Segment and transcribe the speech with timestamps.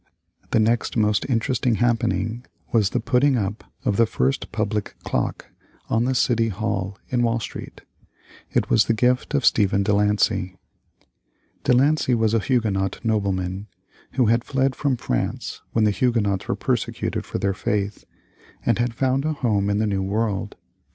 [0.49, 5.51] The next most interesting happening was the putting up of the first public clock,
[5.91, 7.81] on the City Hall in Wall Street.
[8.51, 10.57] It was the gift of Stephen De Lancey.
[11.63, 13.67] De Lancey was a Huguenot nobleman,
[14.13, 18.03] who had fled from France when the Huguenots were persecuted for their faith,
[18.65, 20.55] and had found a home in the new world.